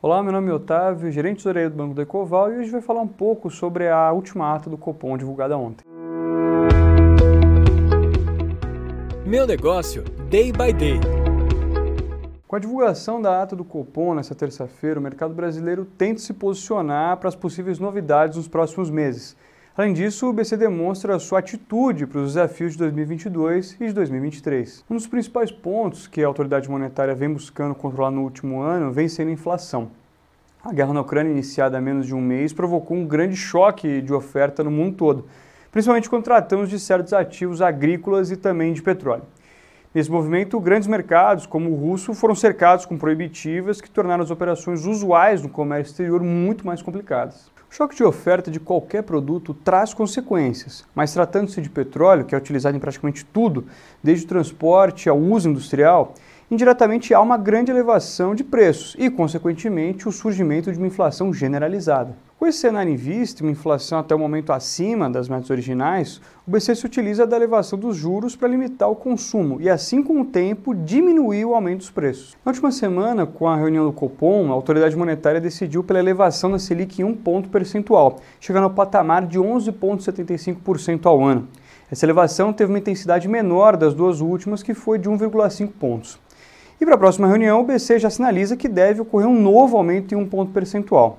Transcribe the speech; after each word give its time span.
Olá, 0.00 0.22
meu 0.22 0.30
nome 0.30 0.48
é 0.48 0.54
Otávio, 0.54 1.10
gerente 1.10 1.38
de 1.38 1.42
tesouraria 1.42 1.68
do 1.68 1.74
Banco 1.74 1.92
do 1.92 2.00
Ecoval 2.00 2.52
e 2.52 2.58
hoje 2.58 2.70
vai 2.70 2.80
falar 2.80 3.00
um 3.00 3.08
pouco 3.08 3.50
sobre 3.50 3.88
a 3.88 4.12
última 4.12 4.54
ata 4.54 4.70
do 4.70 4.78
Copom 4.78 5.18
divulgada 5.18 5.58
ontem. 5.58 5.84
Meu 9.26 9.44
negócio, 9.44 10.04
day 10.30 10.52
by 10.52 10.72
day. 10.72 11.00
Com 12.46 12.54
a 12.54 12.60
divulgação 12.60 13.20
da 13.20 13.42
ata 13.42 13.56
do 13.56 13.64
Copom 13.64 14.14
nesta 14.14 14.36
terça-feira, 14.36 15.00
o 15.00 15.02
mercado 15.02 15.34
brasileiro 15.34 15.84
tenta 15.84 16.20
se 16.20 16.32
posicionar 16.32 17.16
para 17.16 17.28
as 17.28 17.34
possíveis 17.34 17.80
novidades 17.80 18.36
nos 18.36 18.46
próximos 18.46 18.90
meses. 18.90 19.36
Além 19.78 19.92
disso, 19.92 20.28
o 20.28 20.32
BC 20.32 20.56
demonstra 20.56 21.16
sua 21.20 21.38
atitude 21.38 22.04
para 22.04 22.18
os 22.18 22.34
desafios 22.34 22.72
de 22.72 22.78
2022 22.78 23.76
e 23.80 23.86
de 23.86 23.92
2023. 23.92 24.84
Um 24.90 24.96
dos 24.96 25.06
principais 25.06 25.52
pontos 25.52 26.08
que 26.08 26.20
a 26.20 26.26
autoridade 26.26 26.68
monetária 26.68 27.14
vem 27.14 27.32
buscando 27.32 27.76
controlar 27.76 28.10
no 28.10 28.22
último 28.22 28.60
ano 28.60 28.90
vem 28.90 29.06
sendo 29.08 29.28
a 29.28 29.34
inflação. 29.34 29.92
A 30.64 30.72
guerra 30.72 30.92
na 30.92 31.02
Ucrânia, 31.02 31.30
iniciada 31.30 31.78
há 31.78 31.80
menos 31.80 32.08
de 32.08 32.12
um 32.12 32.20
mês, 32.20 32.52
provocou 32.52 32.96
um 32.96 33.06
grande 33.06 33.36
choque 33.36 34.02
de 34.02 34.12
oferta 34.12 34.64
no 34.64 34.70
mundo 34.72 34.96
todo, 34.96 35.26
principalmente 35.70 36.10
quando 36.10 36.24
tratamos 36.24 36.68
de 36.68 36.80
certos 36.80 37.12
ativos 37.12 37.62
agrícolas 37.62 38.32
e 38.32 38.36
também 38.36 38.72
de 38.72 38.82
petróleo. 38.82 39.22
Nesse 39.98 40.12
movimento, 40.12 40.60
grandes 40.60 40.86
mercados, 40.86 41.44
como 41.44 41.72
o 41.72 41.74
russo, 41.74 42.14
foram 42.14 42.32
cercados 42.32 42.86
com 42.86 42.96
proibitivas 42.96 43.80
que 43.80 43.90
tornaram 43.90 44.22
as 44.22 44.30
operações 44.30 44.86
usuais 44.86 45.42
no 45.42 45.48
comércio 45.48 45.90
exterior 45.90 46.22
muito 46.22 46.64
mais 46.64 46.80
complicadas. 46.80 47.50
O 47.68 47.74
choque 47.74 47.96
de 47.96 48.04
oferta 48.04 48.48
de 48.48 48.60
qualquer 48.60 49.02
produto 49.02 49.52
traz 49.52 49.92
consequências, 49.92 50.86
mas 50.94 51.12
tratando-se 51.12 51.60
de 51.60 51.68
petróleo, 51.68 52.24
que 52.24 52.32
é 52.32 52.38
utilizado 52.38 52.76
em 52.76 52.80
praticamente 52.80 53.24
tudo, 53.24 53.66
desde 54.00 54.24
o 54.24 54.28
transporte 54.28 55.08
ao 55.08 55.18
uso 55.18 55.50
industrial, 55.50 56.14
indiretamente 56.48 57.12
há 57.12 57.20
uma 57.20 57.36
grande 57.36 57.72
elevação 57.72 58.36
de 58.36 58.44
preços 58.44 58.94
e, 59.00 59.10
consequentemente, 59.10 60.06
o 60.06 60.12
surgimento 60.12 60.70
de 60.70 60.78
uma 60.78 60.86
inflação 60.86 61.34
generalizada. 61.34 62.14
Com 62.38 62.46
esse 62.46 62.58
cenário 62.58 62.92
em 62.92 62.94
vista, 62.94 63.42
uma 63.42 63.50
inflação 63.50 63.98
até 63.98 64.14
o 64.14 64.18
momento 64.18 64.52
acima 64.52 65.10
das 65.10 65.28
metas 65.28 65.50
originais, 65.50 66.20
o 66.46 66.50
BC 66.52 66.76
se 66.76 66.86
utiliza 66.86 67.26
da 67.26 67.34
elevação 67.34 67.76
dos 67.76 67.96
juros 67.96 68.36
para 68.36 68.46
limitar 68.46 68.88
o 68.88 68.94
consumo 68.94 69.60
e, 69.60 69.68
assim 69.68 70.04
com 70.04 70.20
o 70.20 70.24
tempo, 70.24 70.72
diminuir 70.72 71.44
o 71.44 71.52
aumento 71.52 71.78
dos 71.78 71.90
preços. 71.90 72.36
Na 72.44 72.50
última 72.50 72.70
semana, 72.70 73.26
com 73.26 73.48
a 73.48 73.56
reunião 73.56 73.84
do 73.84 73.92
Copom, 73.92 74.52
a 74.52 74.54
autoridade 74.54 74.96
monetária 74.96 75.40
decidiu 75.40 75.82
pela 75.82 75.98
elevação 75.98 76.52
da 76.52 76.60
Selic 76.60 77.02
em 77.02 77.04
um 77.04 77.12
ponto 77.12 77.48
percentual, 77.48 78.20
chegando 78.38 78.64
ao 78.64 78.70
patamar 78.70 79.26
de 79.26 79.36
11,75% 79.36 81.06
ao 81.06 81.24
ano. 81.24 81.48
Essa 81.90 82.06
elevação 82.06 82.52
teve 82.52 82.70
uma 82.70 82.78
intensidade 82.78 83.26
menor 83.26 83.76
das 83.76 83.94
duas 83.94 84.20
últimas, 84.20 84.62
que 84.62 84.74
foi 84.74 84.96
de 84.96 85.10
1,5 85.10 85.72
pontos. 85.72 86.20
E 86.80 86.84
para 86.84 86.94
a 86.94 86.98
próxima 86.98 87.26
reunião, 87.26 87.60
o 87.60 87.64
BC 87.64 87.98
já 87.98 88.08
sinaliza 88.08 88.56
que 88.56 88.68
deve 88.68 89.00
ocorrer 89.00 89.26
um 89.26 89.42
novo 89.42 89.76
aumento 89.76 90.14
em 90.14 90.16
um 90.16 90.24
ponto 90.24 90.52
percentual. 90.52 91.18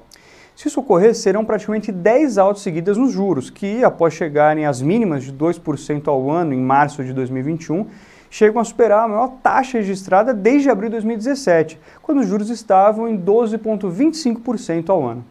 Se 0.59 0.67
isso 0.67 0.81
ocorrer, 0.81 1.15
serão 1.15 1.45
praticamente 1.45 1.89
10 1.89 2.37
altas 2.37 2.63
seguidas 2.63 2.97
nos 2.97 3.13
juros, 3.13 3.49
que, 3.49 3.81
após 3.81 4.13
chegarem 4.13 4.65
às 4.65 4.81
mínimas 4.81 5.23
de 5.23 5.31
2% 5.31 6.09
ao 6.09 6.29
ano 6.29 6.53
em 6.53 6.59
março 6.59 7.01
de 7.01 7.13
2021, 7.13 7.87
chegam 8.29 8.59
a 8.59 8.65
superar 8.65 9.05
a 9.05 9.07
maior 9.07 9.29
taxa 9.41 9.77
registrada 9.77 10.33
desde 10.33 10.69
abril 10.69 10.89
de 10.89 10.95
2017, 10.95 11.79
quando 12.01 12.17
os 12.17 12.27
juros 12.27 12.49
estavam 12.49 13.07
em 13.07 13.17
12,25% 13.17 14.89
ao 14.89 15.07
ano. 15.07 15.23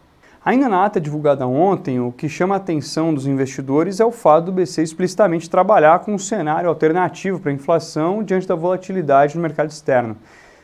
Ainda 0.43 0.67
na 0.67 0.83
ata 0.83 0.99
divulgada 0.99 1.47
ontem, 1.47 2.01
o 2.01 2.11
que 2.11 2.27
chama 2.27 2.55
a 2.55 2.57
atenção 2.57 3.13
dos 3.13 3.27
investidores 3.27 4.01
é 4.01 4.07
o 4.07 4.11
fato 4.11 4.47
do 4.47 4.53
BC 4.53 4.83
explicitamente 4.83 5.51
trabalhar 5.51 5.99
com 5.99 6.15
um 6.15 6.19
cenário 6.19 6.71
alternativo 6.71 7.39
para 7.39 7.51
a 7.51 7.55
inflação 7.55 8.23
diante 8.23 8.49
da 8.49 8.55
volatilidade 8.55 9.37
no 9.37 9.43
mercado 9.43 9.69
externo, 9.69 10.17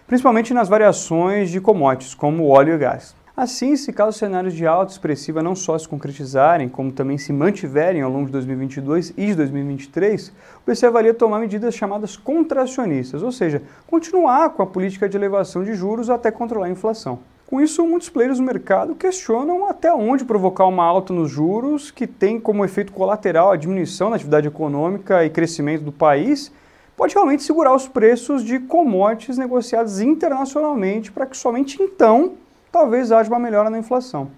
principalmente 0.06 0.54
nas 0.54 0.70
variações 0.70 1.50
de 1.50 1.60
commodities, 1.60 2.14
como 2.14 2.48
óleo 2.48 2.72
e 2.72 2.78
gás. 2.78 3.23
Assim, 3.36 3.74
se 3.74 3.92
caso 3.92 4.16
cenários 4.16 4.54
de 4.54 4.64
alta 4.64 4.92
expressiva 4.92 5.42
não 5.42 5.56
só 5.56 5.76
se 5.76 5.88
concretizarem, 5.88 6.68
como 6.68 6.92
também 6.92 7.18
se 7.18 7.32
mantiverem 7.32 8.00
ao 8.00 8.08
longo 8.08 8.26
de 8.26 8.32
2022 8.32 9.12
e 9.16 9.26
de 9.26 9.34
2023, 9.34 10.28
o 10.28 10.70
BC 10.70 10.86
avalia 10.86 11.12
tomar 11.12 11.40
medidas 11.40 11.74
chamadas 11.74 12.16
contracionistas, 12.16 13.24
ou 13.24 13.32
seja, 13.32 13.60
continuar 13.88 14.50
com 14.50 14.62
a 14.62 14.66
política 14.66 15.08
de 15.08 15.16
elevação 15.16 15.64
de 15.64 15.74
juros 15.74 16.10
até 16.10 16.30
controlar 16.30 16.66
a 16.66 16.70
inflação. 16.70 17.18
Com 17.44 17.60
isso, 17.60 17.84
muitos 17.84 18.08
players 18.08 18.38
do 18.38 18.44
mercado 18.44 18.94
questionam 18.94 19.68
até 19.68 19.92
onde 19.92 20.24
provocar 20.24 20.66
uma 20.66 20.84
alta 20.84 21.12
nos 21.12 21.28
juros, 21.28 21.90
que 21.90 22.06
tem 22.06 22.38
como 22.38 22.64
efeito 22.64 22.92
colateral 22.92 23.50
a 23.50 23.56
diminuição 23.56 24.10
da 24.10 24.16
atividade 24.16 24.46
econômica 24.46 25.24
e 25.24 25.30
crescimento 25.30 25.82
do 25.82 25.90
país, 25.90 26.52
pode 26.96 27.14
realmente 27.14 27.42
segurar 27.42 27.74
os 27.74 27.88
preços 27.88 28.44
de 28.44 28.60
commodities 28.60 29.36
negociados 29.36 30.00
internacionalmente 30.00 31.10
para 31.10 31.26
que 31.26 31.36
somente 31.36 31.82
então 31.82 32.34
talvez 32.74 33.12
haja 33.12 33.30
uma 33.30 33.38
melhora 33.38 33.70
na 33.70 33.78
inflação. 33.78 34.32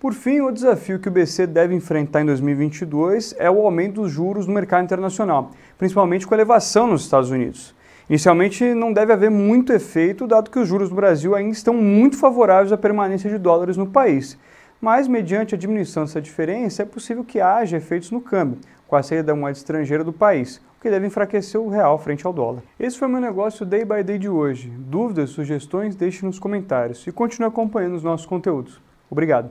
Por 0.00 0.14
fim, 0.14 0.40
o 0.40 0.50
desafio 0.50 0.98
que 0.98 1.08
o 1.08 1.10
BC 1.10 1.46
deve 1.46 1.74
enfrentar 1.74 2.22
em 2.22 2.24
2022 2.24 3.34
é 3.38 3.50
o 3.50 3.60
aumento 3.60 4.00
dos 4.00 4.10
juros 4.10 4.46
no 4.46 4.54
mercado 4.54 4.84
internacional, 4.84 5.50
principalmente 5.76 6.26
com 6.26 6.32
a 6.32 6.38
elevação 6.38 6.86
nos 6.86 7.02
Estados 7.02 7.30
Unidos. 7.30 7.74
Inicialmente, 8.08 8.64
não 8.72 8.94
deve 8.94 9.12
haver 9.12 9.30
muito 9.30 9.74
efeito, 9.74 10.26
dado 10.26 10.50
que 10.50 10.58
os 10.58 10.66
juros 10.66 10.88
do 10.88 10.94
Brasil 10.94 11.34
ainda 11.34 11.52
estão 11.52 11.74
muito 11.74 12.16
favoráveis 12.16 12.72
à 12.72 12.78
permanência 12.78 13.28
de 13.28 13.36
dólares 13.36 13.76
no 13.76 13.86
país. 13.86 14.38
Mas, 14.80 15.06
mediante 15.06 15.54
a 15.54 15.58
diminuição 15.58 16.04
dessa 16.04 16.20
diferença, 16.20 16.82
é 16.82 16.86
possível 16.86 17.24
que 17.24 17.40
haja 17.40 17.76
efeitos 17.76 18.10
no 18.10 18.22
câmbio, 18.22 18.58
com 18.88 18.96
a 18.96 19.02
saída 19.02 19.24
da 19.24 19.34
moeda 19.34 19.58
estrangeira 19.58 20.02
do 20.02 20.14
país, 20.14 20.62
o 20.78 20.82
que 20.82 20.90
deve 20.90 21.06
enfraquecer 21.06 21.60
o 21.60 21.68
real 21.68 21.98
frente 21.98 22.26
ao 22.26 22.32
dólar. 22.32 22.62
Esse 22.78 22.98
foi 22.98 23.08
o 23.08 23.10
meu 23.10 23.20
negócio 23.20 23.64
Day 23.64 23.84
by 23.84 24.02
Day 24.02 24.18
de 24.18 24.28
hoje. 24.28 24.68
Dúvidas, 24.68 25.30
sugestões, 25.30 25.96
deixe 25.96 26.24
nos 26.24 26.38
comentários 26.38 27.06
e 27.06 27.12
continue 27.12 27.48
acompanhando 27.48 27.94
os 27.94 28.02
nossos 28.02 28.26
conteúdos. 28.26 28.80
Obrigado. 29.10 29.50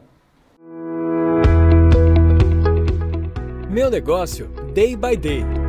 Meu 3.69 3.89
negócio 3.89 4.47
Day 4.73 4.95
by 4.95 5.17
Day. 5.17 5.64